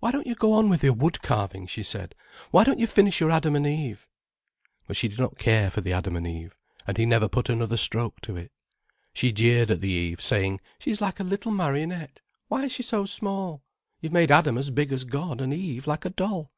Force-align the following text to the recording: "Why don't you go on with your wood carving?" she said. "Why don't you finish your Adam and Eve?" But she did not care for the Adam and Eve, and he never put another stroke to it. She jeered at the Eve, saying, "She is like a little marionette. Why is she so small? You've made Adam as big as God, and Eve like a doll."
"Why 0.00 0.10
don't 0.12 0.26
you 0.26 0.34
go 0.34 0.52
on 0.52 0.68
with 0.68 0.84
your 0.84 0.92
wood 0.92 1.22
carving?" 1.22 1.66
she 1.66 1.82
said. 1.82 2.14
"Why 2.50 2.62
don't 2.62 2.78
you 2.78 2.86
finish 2.86 3.20
your 3.20 3.30
Adam 3.30 3.56
and 3.56 3.66
Eve?" 3.66 4.06
But 4.86 4.98
she 4.98 5.08
did 5.08 5.18
not 5.18 5.38
care 5.38 5.70
for 5.70 5.80
the 5.80 5.94
Adam 5.94 6.14
and 6.14 6.26
Eve, 6.28 6.54
and 6.86 6.98
he 6.98 7.06
never 7.06 7.26
put 7.26 7.48
another 7.48 7.78
stroke 7.78 8.20
to 8.20 8.36
it. 8.36 8.52
She 9.14 9.32
jeered 9.32 9.70
at 9.70 9.80
the 9.80 9.88
Eve, 9.88 10.20
saying, 10.20 10.60
"She 10.78 10.90
is 10.90 11.00
like 11.00 11.20
a 11.20 11.24
little 11.24 11.52
marionette. 11.52 12.20
Why 12.48 12.64
is 12.64 12.72
she 12.72 12.82
so 12.82 13.06
small? 13.06 13.62
You've 14.02 14.12
made 14.12 14.30
Adam 14.30 14.58
as 14.58 14.68
big 14.70 14.92
as 14.92 15.04
God, 15.04 15.40
and 15.40 15.54
Eve 15.54 15.86
like 15.86 16.04
a 16.04 16.10
doll." 16.10 16.52